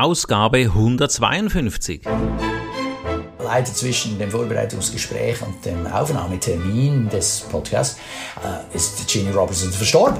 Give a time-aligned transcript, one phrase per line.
[0.00, 2.02] Ausgabe 152.
[3.38, 7.98] Leider zwischen dem Vorbereitungsgespräch und dem Aufnahmetermin des Podcasts
[8.42, 10.18] äh, ist Ginny Robertson verstorben.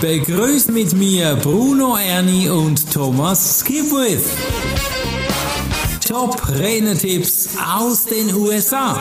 [0.00, 4.26] Begrüßt mit mir Bruno Ernie und Thomas Skipwith.
[6.06, 9.00] Top Renetipps aus den USA.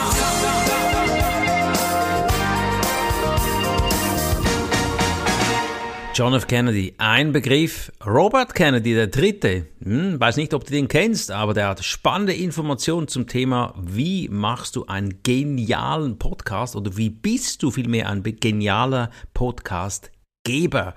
[6.16, 6.46] John F.
[6.46, 7.92] Kennedy, ein Begriff.
[8.06, 12.34] Robert Kennedy, der Dritte, hm, weiß nicht, ob du den kennst, aber der hat spannende
[12.34, 18.22] Informationen zum Thema, wie machst du einen genialen Podcast oder wie bist du vielmehr ein
[18.22, 20.94] genialer Podcastgeber.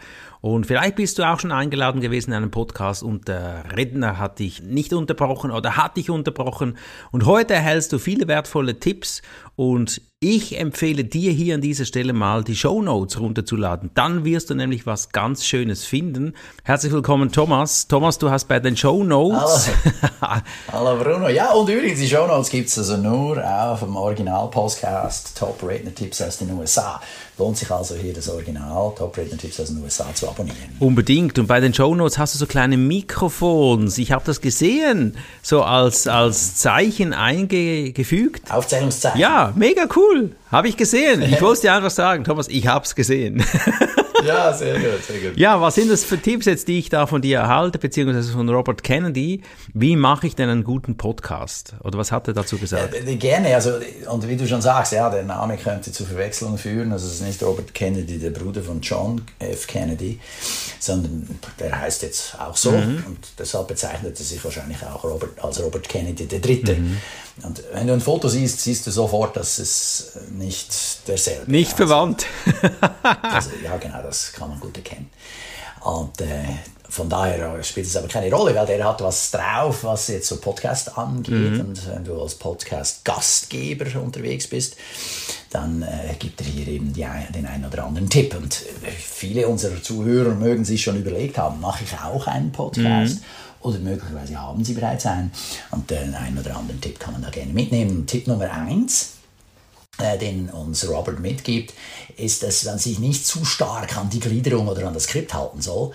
[0.46, 4.38] Und vielleicht bist du auch schon eingeladen gewesen in einem Podcast und der Redner hat
[4.38, 6.78] dich nicht unterbrochen oder hat dich unterbrochen.
[7.10, 9.22] Und heute erhältst du viele wertvolle Tipps
[9.56, 13.91] und ich empfehle dir hier an dieser Stelle mal die Show Notes runterzuladen.
[13.95, 16.32] Dann wirst du nämlich was ganz Schönes finden.
[16.64, 17.86] Herzlich willkommen, Thomas.
[17.86, 19.69] Thomas, du hast bei den Show Notes.
[20.22, 21.28] Hallo, Hallo Bruno.
[21.28, 25.94] Ja, und übrigens, die Show Notes gibt es also nur auf dem Original-Podcast Top Redner
[25.94, 26.98] Tipps aus den USA.
[27.36, 30.59] Lohnt sich also hier das Original Top Redner Tipps aus den USA zu abonnieren.
[30.79, 31.39] Unbedingt.
[31.39, 33.98] Und bei den Show Notes hast du so kleine Mikrofons.
[33.98, 38.53] Ich habe das gesehen, so als, als Zeichen eingefügt.
[38.53, 39.20] Aufzählungszeichen.
[39.20, 40.33] Ja, mega cool.
[40.53, 41.23] Habe ich gesehen.
[41.23, 43.45] Ich wollte dir einfach sagen, Thomas, ich habe es gesehen.
[44.27, 45.38] Ja, sehr gut, sehr gut.
[45.38, 48.48] Ja, was sind das für Tipps jetzt, die ich da von dir erhalte, beziehungsweise von
[48.48, 49.42] Robert Kennedy?
[49.74, 51.74] Wie mache ich denn einen guten Podcast?
[51.83, 52.94] Oder was hat er dazu gesagt?
[52.94, 53.72] Ja, gerne, also,
[54.10, 56.92] und wie du schon sagst, ja, der Name könnte zu Verwechslungen führen.
[56.92, 59.66] Also, es ist nicht Robert Kennedy, der Bruder von John F.
[59.66, 60.18] Kennedy,
[60.78, 62.72] sondern der heißt jetzt auch so.
[62.72, 63.05] Mhm.
[63.06, 66.74] Und deshalb bezeichnet er sich wahrscheinlich auch Robert, als Robert Kennedy der Dritte.
[66.74, 66.96] Mhm.
[67.42, 71.48] Und wenn du ein Foto siehst, siehst du sofort, dass es nicht derselbe ist.
[71.48, 72.27] Nicht also, verwandt.
[73.23, 75.11] also, ja, genau, das kann man gut erkennen.
[75.83, 76.45] Und äh,
[76.89, 80.39] von daher spielt es aber keine Rolle, weil der hat was drauf, was jetzt so
[80.39, 81.53] Podcast angeht.
[81.53, 81.61] Mhm.
[81.61, 84.77] Und wenn du als Podcast-Gastgeber unterwegs bist,
[85.51, 88.35] dann äh, gibt er hier eben die, den einen oder anderen Tipp.
[88.35, 93.17] Und äh, viele unserer Zuhörer mögen sich schon überlegt haben, mache ich auch einen Podcast?
[93.17, 93.25] Mhm
[93.66, 95.32] oder möglicherweise haben sie bereits einen.
[95.72, 98.06] Und den einen oder anderen Tipp kann man da gerne mitnehmen.
[98.06, 99.14] Tipp Nummer eins,
[99.98, 101.74] äh, den uns Robert mitgibt,
[102.16, 105.60] ist, dass man sich nicht zu stark an die Gliederung oder an das Skript halten
[105.60, 105.92] soll,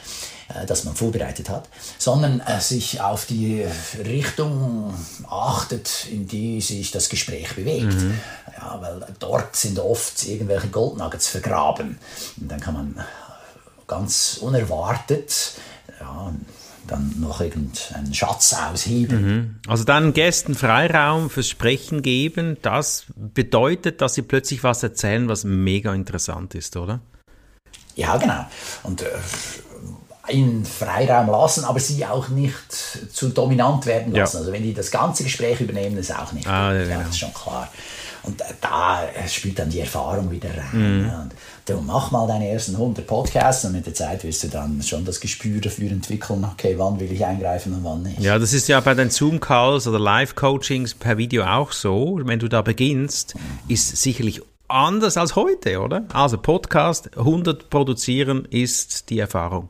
[0.49, 3.65] äh, das man vorbereitet hat, sondern äh, sich auf die
[4.03, 4.93] Richtung
[5.29, 7.93] achtet, in die sich das Gespräch bewegt.
[7.93, 8.19] Mhm.
[8.57, 11.99] Ja, weil dort sind oft irgendwelche Goldnuggets vergraben.
[12.39, 13.05] Und dann kann man
[13.87, 15.53] ganz unerwartet
[16.01, 16.33] ja,
[16.87, 19.21] dann noch irgendeinen Schatz ausheben.
[19.21, 19.55] Mhm.
[19.67, 25.43] Also dann Gästen Freiraum fürs Sprechen geben, das bedeutet, dass sie plötzlich was erzählen, was
[25.43, 26.99] mega interessant ist, oder?
[27.95, 28.45] Ja, genau.
[28.83, 29.07] Und äh,
[30.29, 32.71] ihnen Freiraum lassen, aber sie auch nicht
[33.13, 34.37] zu dominant werden lassen.
[34.37, 34.39] Ja.
[34.39, 36.73] Also wenn die das ganze Gespräch übernehmen, ist auch nicht ah.
[36.73, 37.69] Ja, Das ist schon klar.
[38.23, 41.01] Und da spielt dann die Erfahrung wieder rein.
[41.01, 41.09] Mhm.
[41.09, 41.31] Und
[41.65, 45.05] du mach mal deine ersten 100 Podcasts und mit der Zeit wirst du dann schon
[45.05, 48.19] das Gespür dafür entwickeln, okay, wann will ich eingreifen und wann nicht.
[48.19, 52.19] Ja, das ist ja bei den Zoom-Calls oder Live-Coachings per Video auch so.
[52.23, 53.41] Wenn du da beginnst, mhm.
[53.67, 56.05] ist sicherlich anders als heute, oder?
[56.13, 59.69] Also Podcast 100 produzieren ist die Erfahrung.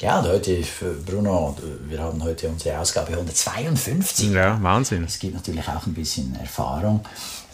[0.00, 0.62] Ja, und heute,
[1.04, 1.54] Bruno,
[1.86, 4.30] wir haben heute unsere Ausgabe 152.
[4.30, 5.04] Ja, Wahnsinn.
[5.04, 7.00] Es gibt natürlich auch ein bisschen Erfahrung,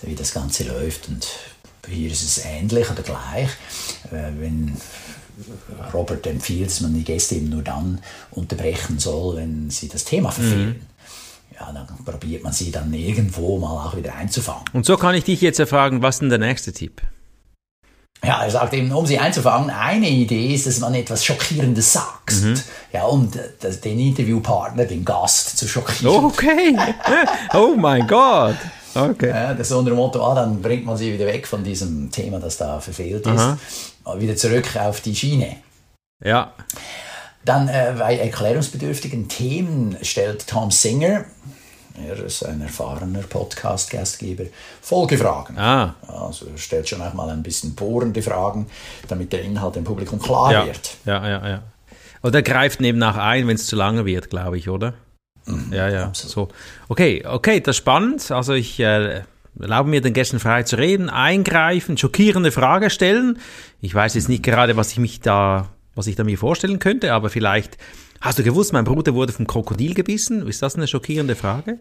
[0.02, 1.08] wie das Ganze läuft.
[1.08, 1.26] Und
[1.88, 3.48] hier ist es ähnlich oder gleich.
[4.12, 4.76] Äh, wenn
[5.92, 10.30] Robert empfiehlt, dass man die Gäste eben nur dann unterbrechen soll, wenn sie das Thema
[10.30, 10.68] verfehlen.
[10.68, 10.86] Mhm
[11.58, 14.64] ja, dann probiert man sie dann irgendwo mal auch wieder einzufangen.
[14.72, 17.00] Und so kann ich dich jetzt erfragen, was ist denn der nächste Tipp?
[18.24, 22.32] Ja, er sagt eben, um sie einzufangen, eine Idee ist, dass man etwas Schockierendes sagt.
[22.42, 22.60] Mhm.
[22.92, 26.24] Ja, um den Interviewpartner, den Gast zu schockieren.
[26.24, 26.76] Okay.
[27.54, 28.56] Oh mein Gott.
[28.94, 29.28] Okay.
[29.28, 32.10] Ja, das ist unter dem Motto, ah, dann bringt man sie wieder weg von diesem
[32.10, 33.58] Thema, das da verfehlt ist, Aha.
[34.16, 35.56] wieder zurück auf die Schiene.
[36.24, 36.52] Ja.
[37.44, 41.26] Dann äh, bei erklärungsbedürftigen Themen stellt Tom Singer,
[42.04, 44.44] er ist ein erfahrener Podcast-Gastgeber.
[44.80, 45.58] Folgefragen.
[45.58, 45.94] Ah.
[46.06, 48.66] Also er stellt schon auch mal ein bisschen bohrende Fragen,
[49.08, 50.66] damit der Inhalt dem Publikum klar ja.
[50.66, 50.96] wird.
[51.04, 51.62] Ja, ja, ja.
[52.22, 54.94] Oder greift nebennach ein, wenn es zu lange wird, glaube ich, oder?
[55.46, 56.04] Mhm, ja, ja.
[56.06, 56.50] Absolut.
[56.50, 56.56] So.
[56.88, 58.30] Okay, okay, das ist spannend.
[58.30, 59.22] Also ich äh,
[59.58, 63.38] erlaube mir den Gästen frei zu reden, eingreifen, schockierende Frage stellen.
[63.80, 67.12] Ich weiß jetzt nicht gerade, was ich mich da, was ich da mir vorstellen könnte,
[67.12, 67.78] aber vielleicht
[68.20, 70.46] Hast du gewusst, mein Bruder wurde vom Krokodil gebissen?
[70.46, 71.78] Ist das eine schockierende Frage?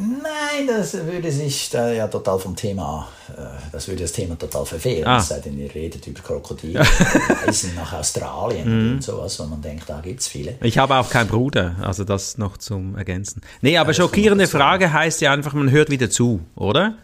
[0.00, 3.42] Nein, das würde sich da ja total vom Thema, äh,
[3.72, 5.04] das würde das Thema total verfehlen.
[5.04, 5.18] Ah.
[5.18, 6.80] Es sei denn, ihr redet über Krokodile,
[7.44, 10.54] Reisen nach Australien und sowas, wo man denkt, da gibt es viele.
[10.62, 13.42] Ich habe auch keinen Bruder, also das noch zum Ergänzen.
[13.60, 16.94] Nee, aber schockierende Frage heißt ja einfach, man hört wieder zu, oder?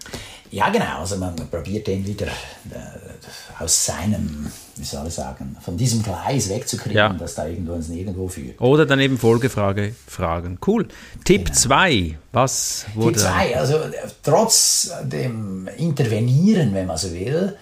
[0.52, 1.00] Ja, genau.
[1.00, 6.48] Also man probiert den wieder äh, aus seinem, wie soll ich sagen, von diesem Gleis
[6.48, 7.08] wegzukriegen, Ja.
[7.12, 8.60] das da irgendwo ins Nirgendwo führt.
[8.60, 10.58] Oder dann eben Folgefrage fragen.
[10.66, 10.88] Cool.
[11.24, 12.16] Tipp 2.
[12.32, 13.06] Was Genau.
[13.06, 13.12] wurde.
[13.16, 13.90] Tipp 2, also äh,
[14.22, 17.56] trotz dem Intervenieren, wenn man so will,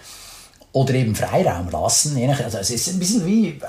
[0.75, 3.61] oder eben Freiraum lassen, je nach, also es ist ein bisschen wie äh,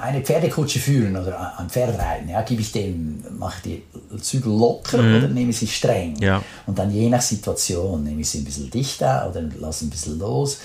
[0.00, 2.28] eine Pferdekutsche führen oder ein Pferd reiten.
[2.28, 3.82] Ja, gebe ich dem, mache ich
[4.12, 6.16] die Zügel locker oder nehme ich sie streng?
[6.20, 6.40] Ja.
[6.68, 10.20] Und dann je nach Situation nehme ich sie ein bisschen dichter oder lasse ein bisschen
[10.20, 10.58] los.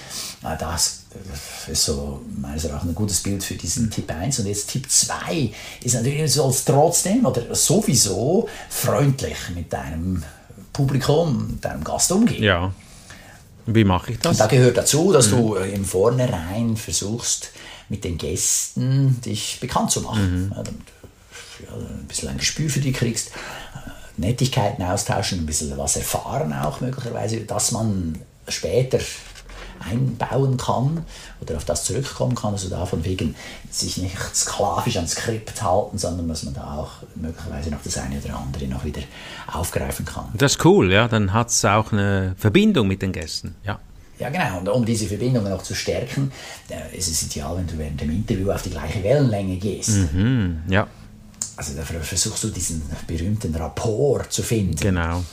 [0.59, 1.05] Das
[1.67, 4.39] ist so meines Erachtens ein gutes Bild für diesen Tipp 1.
[4.39, 5.51] Und jetzt Tipp 2
[5.83, 10.23] ist natürlich, du sollst trotzdem oder sowieso freundlich mit deinem
[10.73, 12.43] Publikum, mit deinem Gast umgehen.
[12.43, 12.73] Ja.
[13.65, 14.37] Wie mache ich Und das?
[14.37, 17.49] da gehört dazu, dass du äh, im Vornherein versuchst,
[17.89, 20.51] mit den Gästen dich bekannt zu machen.
[20.55, 23.31] Damit du ja, ein bisschen ein Gespür für die kriegst, äh,
[24.17, 28.99] Nettigkeiten austauschen, ein bisschen was erfahren auch möglicherweise, dass man später
[29.89, 31.03] einbauen kann
[31.41, 33.35] oder auf das zurückkommen kann, also da von wegen
[33.71, 38.19] sich nicht sklavisch ans Skript halten, sondern dass man da auch möglicherweise noch das eine
[38.19, 39.01] oder andere noch wieder
[39.51, 40.25] aufgreifen kann.
[40.33, 41.07] Das ist cool, ja.
[41.07, 43.55] Dann hat es auch eine Verbindung mit den Gästen.
[43.63, 43.79] Ja.
[44.19, 44.59] Ja, genau.
[44.59, 46.31] Und um diese Verbindungen noch zu stärken,
[46.69, 49.89] äh, ist es ideal, wenn du während dem Interview auf die gleiche Wellenlänge gehst.
[50.11, 50.87] Hm, ja,
[51.55, 54.75] Also da ver- versuchst du diesen berühmten Rapport zu finden.
[54.75, 55.23] genau.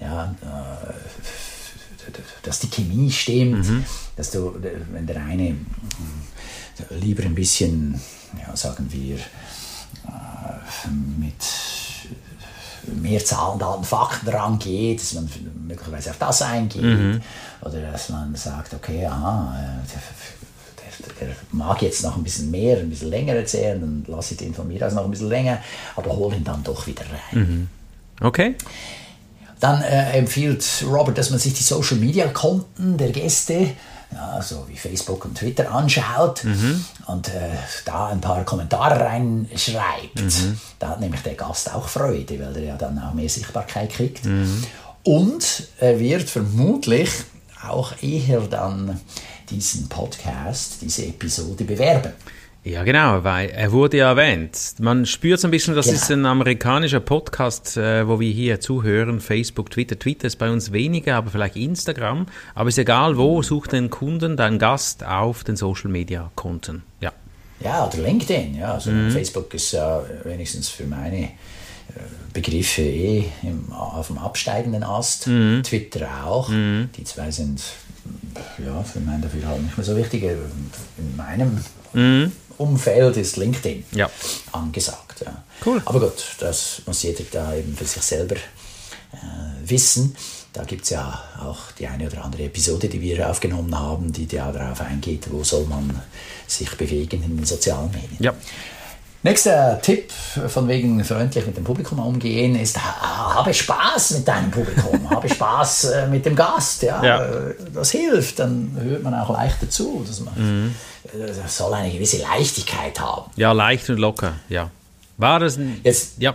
[0.00, 2.12] Ja, äh,
[2.42, 3.64] dass die Chemie stimmt,
[4.16, 4.54] dass du,
[4.92, 5.54] wenn der eine äh,
[6.90, 8.00] lieber ein bisschen,
[8.38, 10.88] ja, sagen wir, äh,
[11.18, 11.34] mit
[13.00, 15.28] mehr Zahlen, Daten, Fakten rangeht, dass man
[15.66, 17.20] möglicherweise auf das eingeht
[17.60, 19.88] oder dass man sagt, okay, aha, äh,
[21.20, 24.38] der, der, mag jetzt noch ein bisschen mehr, ein bisschen länger erzählen, dann lasse ich
[24.38, 25.58] den von mir aus noch ein bisschen länger,
[25.96, 27.68] aber hol ihn dann doch wieder rein.
[28.20, 28.56] Okay.
[29.60, 33.68] Dann äh, empfiehlt Robert, dass man sich die Social Media Konten der Gäste,
[34.14, 36.44] ja, so wie Facebook und Twitter, anschaut
[37.06, 37.50] und äh,
[37.84, 40.18] da ein paar Kommentare reinschreibt.
[40.78, 44.26] Da hat nämlich der Gast auch Freude, weil er ja dann auch mehr Sichtbarkeit kriegt.
[45.04, 47.10] Und er wird vermutlich
[47.68, 49.00] auch eher dann
[49.50, 52.12] diesen Podcast, diese Episode bewerben.
[52.64, 54.74] Ja, genau, weil er wurde ja erwähnt.
[54.78, 55.96] Man spürt so ein bisschen, das Genau.
[55.98, 59.20] ist ein amerikanischer Podcast, äh, wo wir hier zuhören.
[59.20, 59.98] Facebook, Twitter.
[59.98, 62.26] Twitter ist bei uns weniger, aber vielleicht Instagram.
[62.54, 66.84] Aber ist egal wo, such den Kunden, deinen Gast auf den Social Media Konten.
[67.00, 67.12] Ja.
[67.58, 68.54] Ja, oder LinkedIn.
[68.56, 68.74] Ja.
[68.74, 71.30] Also Facebook ist ja wenigstens für meine äh,
[72.32, 75.24] Begriffe eh im, auf dem absteigenden Ast.
[75.24, 76.48] Twitter auch.
[76.48, 77.60] Die zwei sind
[78.64, 80.22] ja, für mein Dafürhalten nicht mehr so wichtig.
[80.22, 81.58] In meinem
[82.58, 84.10] Umfeld ist LinkedIn Ja.
[84.52, 85.22] angesagt.
[85.24, 85.42] Ja.
[85.64, 85.80] Cool.
[85.84, 89.18] Aber gut, das muss jeder da eben für sich selber äh,
[89.64, 90.16] wissen.
[90.52, 94.26] Da gibt es ja auch die eine oder andere Episode, die wir aufgenommen haben, die
[94.30, 96.02] ja darauf eingeht, wo soll man
[96.46, 98.16] sich bewegen in den sozialen Medien.
[98.20, 98.34] Ja.
[99.24, 100.10] Nächster Tipp
[100.48, 105.28] von wegen freundlich mit dem Publikum umgehen ist, ha- habe Spaß mit deinem Publikum, habe
[105.28, 106.82] Spaß äh, mit dem Gast.
[106.82, 107.24] Ja, Ja.
[107.24, 110.04] Äh, Das hilft, dann hört man auch leichter zu.
[110.06, 110.74] Dass man,
[111.14, 113.30] äh, Das soll eine gewisse Leichtigkeit haben.
[113.36, 114.34] Ja, leicht und locker.
[114.48, 114.70] Ja.
[115.18, 115.80] War das ein.
[115.84, 116.34] Jetzt Ja.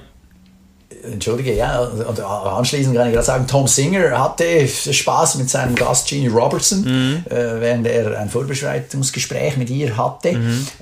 [1.03, 6.07] Entschuldige, ja, und anschließend kann ich gerade sagen, Tom Singer hatte Spaß mit seinem Gast
[6.07, 6.85] Jeannie Robertson,
[7.29, 10.29] äh, während er ein Vorbereitungsgespräch mit ihr hatte.
[10.29, 10.35] Äh,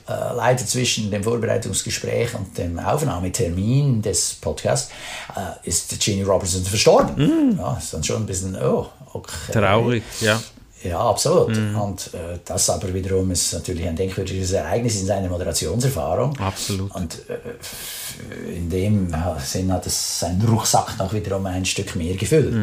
[0.08, 4.92] leider zwischen dem Vorbereitungsgespräch und dem Aufnahmetermin des Podcasts
[5.36, 7.58] äh, ist Jeannie Robertson verstorben.
[7.58, 9.54] Ja, ist dann schon ein bisschen, oh, okay.
[9.54, 10.40] Traurig, ja.
[10.86, 11.58] Ja, absolut.
[11.58, 16.38] Und äh, das aber wiederum ist natürlich ein denkwürdiges Ereignis in seiner Moderationserfahrung.
[16.38, 16.94] Absolut.
[16.94, 19.14] Und äh, in dem
[19.44, 22.54] Sinn hat es seinen Rucksack noch wiederum ein Stück mehr gefüllt.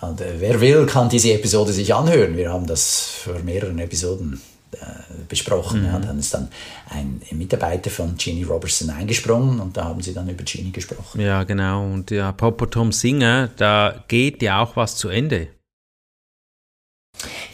[0.00, 2.36] Und äh, wer will, kann diese Episode sich anhören.
[2.36, 4.40] Wir haben das vor mehreren Episoden
[4.72, 4.76] äh,
[5.28, 5.86] besprochen.
[5.86, 6.48] Ja, dann ist dann
[6.90, 11.20] ein Mitarbeiter von Jeannie Robertson eingesprungen und da haben sie dann über Jeannie gesprochen.
[11.20, 11.84] Ja, genau.
[11.84, 15.48] Und ja, apropos Tom Singer, da geht ja auch was zu Ende.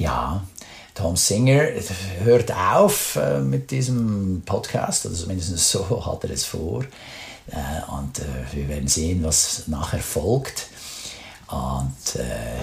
[0.02, 0.42] Ja,
[0.96, 1.68] Tom Singer
[2.24, 6.82] hört auf äh, mit diesem Podcast, oder zumindest so hat er es vor.
[7.46, 10.66] Äh, und äh, wir werden sehen, was nachher folgt.
[11.46, 12.62] Und äh,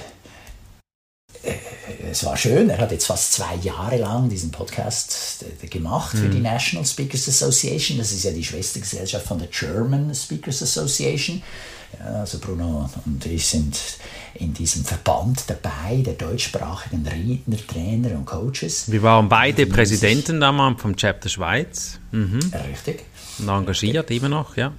[2.12, 6.30] es war schön, er hat jetzt fast zwei Jahre lang diesen Podcast äh, gemacht für
[6.30, 7.98] die National Speakers Association.
[7.98, 11.42] Das ist ja die Schwestergesellschaft von der German Speakers Association.
[11.98, 13.78] Ja, also Bruno und ich sind
[14.36, 18.92] in diesem Verband dabei, der deutschsprachigen Redner, Trainer und Coaches.
[18.92, 22.00] Wir waren beide Präsidenten damals vom Chapter Schweiz.
[22.12, 22.40] Mhm.
[22.70, 23.06] Richtig.
[23.40, 24.74] Und engagiert immer noch, ja.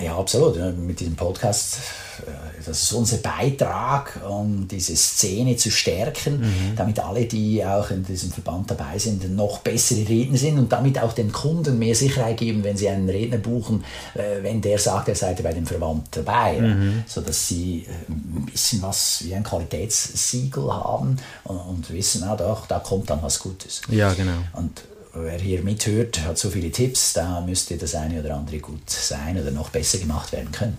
[0.00, 0.56] Ja, absolut.
[0.78, 1.78] Mit diesem Podcast,
[2.26, 2.30] äh,
[2.64, 6.76] das ist unser Beitrag, um diese Szene zu stärken, mhm.
[6.76, 10.98] damit alle, die auch in diesem Verband dabei sind, noch bessere Redner sind und damit
[10.98, 15.08] auch den Kunden mehr Sicherheit geben, wenn sie einen Redner buchen, äh, wenn der sagt,
[15.08, 17.04] er sei bei dem Verband dabei, mhm.
[17.06, 22.78] sodass sie äh, ein bisschen was wie ein Qualitätssiegel haben und, wissen, ah, doch, da
[22.78, 23.80] kommt dann was Gutes.
[23.88, 24.38] Ja, genau.
[24.52, 24.82] Und
[25.14, 29.40] wer hier mithört, hat so viele Tipps, da müsste das eine oder andere gut sein
[29.40, 30.78] oder noch besser gemacht werden können.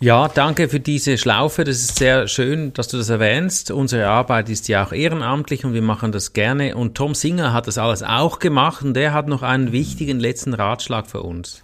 [0.00, 1.64] Ja, danke für diese Schlaufe.
[1.64, 3.70] Das ist sehr schön, dass du das erwähnst.
[3.70, 6.76] Unsere Arbeit ist ja auch ehrenamtlich und wir machen das gerne.
[6.76, 10.52] Und Tom Singer hat das alles auch gemacht und der hat noch einen wichtigen letzten
[10.52, 11.62] Ratschlag für uns.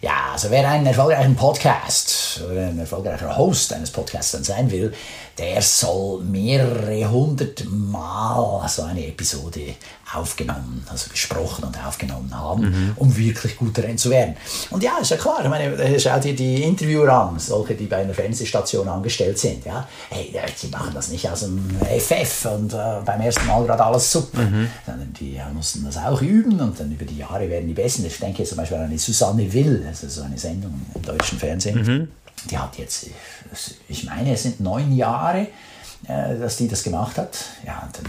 [0.00, 4.92] Ja, also wer einen erfolgreichen Podcast oder ein erfolgreicher Host eines Podcasts dann sein will,
[5.38, 9.76] der soll mehrere hundert Mal so eine Episode
[10.14, 12.92] aufgenommen, also gesprochen und aufgenommen haben, mhm.
[12.96, 14.36] um wirklich gut darin zu werden.
[14.70, 17.98] Und ja, ist ja klar, ich meine, schau dir die Interviewer an, solche, die bei
[17.98, 19.86] einer Fernsehstation angestellt sind, ja.
[20.10, 24.10] Hey, die machen das nicht aus dem FF und äh, beim ersten Mal gerade alles
[24.10, 24.68] super, mhm.
[24.86, 28.04] sondern die mussten das auch üben und dann über die Jahre werden die besser.
[28.04, 31.82] Ich denke zum Beispiel an die Susanne Will, also so eine Sendung im deutschen Fernsehen.
[31.82, 32.08] Mhm.
[32.50, 33.06] Die hat jetzt,
[33.88, 35.46] ich meine, es sind neun Jahre äh,
[36.06, 37.36] dass die das gemacht hat.
[37.64, 38.04] Ja, dann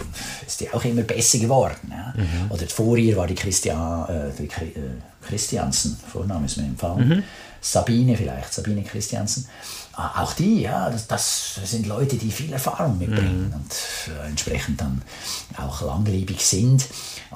[0.46, 1.92] ist die auch immer besser geworden.
[1.92, 2.14] Ja.
[2.16, 2.52] Mhm.
[2.52, 4.90] Oder vor ihr war die, Christian, äh, die äh,
[5.26, 7.08] Christiansen, Vorname ist mir empfallen.
[7.08, 7.24] Mhm.
[7.64, 9.48] Sabine vielleicht, Sabine Christiansen.
[9.96, 13.54] Ah, auch die, ja, das, das, sind Leute, die viel Erfahrung mitbringen mhm.
[13.54, 13.72] und
[14.08, 15.02] äh, entsprechend dann
[15.58, 16.86] auch langlebig sind.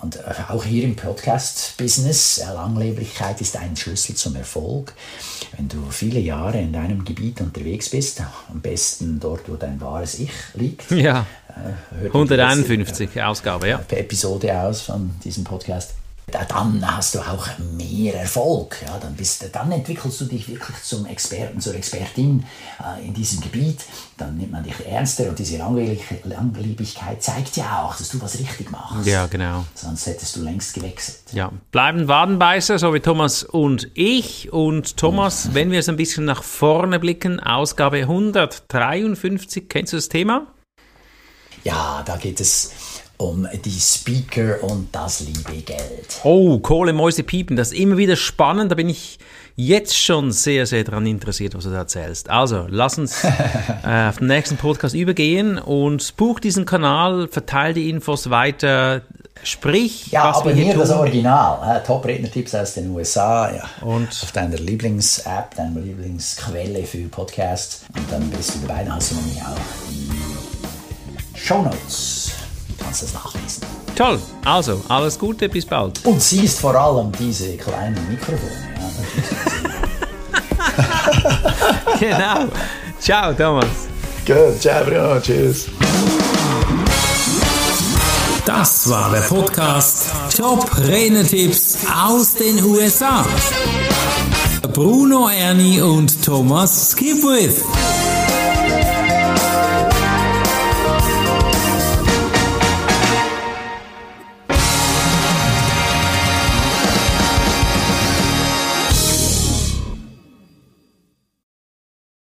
[0.01, 4.93] Und äh, auch hier im Podcast-Business, äh, Langlebigkeit ist ein Schlüssel zum Erfolg.
[5.55, 10.19] Wenn du viele Jahre in deinem Gebiet unterwegs bist, am besten dort, wo dein wahres
[10.19, 10.91] Ich liegt.
[10.91, 11.25] Ja,
[12.05, 13.81] 151 Ausgabe, ja.
[13.89, 15.93] Episode aus von diesem Podcast
[16.29, 18.77] dann hast du auch mehr Erfolg.
[18.85, 22.45] Ja, dann, bist, dann entwickelst du dich wirklich zum Experten, zur Expertin
[22.83, 23.79] äh, in diesem Gebiet.
[24.17, 28.69] Dann nimmt man dich ernster und diese Langlebigkeit zeigt ja auch, dass du was richtig
[28.71, 29.07] machst.
[29.07, 29.65] Ja, genau.
[29.73, 31.19] Sonst hättest du längst gewechselt.
[31.31, 34.51] Ja, bleiben Wadenbeißer, so wie Thomas und ich.
[34.51, 40.09] Und Thomas, wenn wir es ein bisschen nach vorne blicken, Ausgabe 153, kennst du das
[40.09, 40.47] Thema?
[41.63, 42.71] Ja, da geht es
[43.17, 46.19] um die Speaker und das liebe Geld.
[46.23, 48.71] Oh, Kohle, Mäuse, Piepen, das ist immer wieder spannend.
[48.71, 49.17] Da bin ich
[49.55, 52.29] jetzt schon sehr, sehr daran interessiert, was du da erzählst.
[52.29, 53.23] Also, lass uns
[53.83, 59.01] äh, auf den nächsten Podcast übergehen und buch diesen Kanal, verteile die Infos weiter,
[59.43, 60.11] sprich.
[60.11, 61.77] Ja, was abonniere das Original.
[61.77, 63.51] Äh, Top-Redner-Tipps aus den USA.
[63.51, 63.63] Ja.
[63.81, 67.81] Und auf deiner Lieblings-App, deiner Lieblingsquelle für Podcasts.
[67.95, 69.57] Und dann bist du dabei, dann hast du nämlich auch
[69.89, 72.16] die Show Notes
[72.87, 73.63] kannst es nachlesen.
[73.95, 75.99] Toll, also alles Gute, bis bald.
[76.05, 78.39] Und siehst vor allem diese kleinen Mikrofone.
[81.99, 82.51] Ja, genau.
[82.99, 83.65] Ciao, Thomas.
[84.25, 85.65] Gut, ciao, Bruno, tschüss.
[88.45, 90.05] Das war der Podcast
[90.37, 93.25] Top Renetipps aus den USA.
[94.73, 97.61] Bruno Ernie und Thomas Skipwith.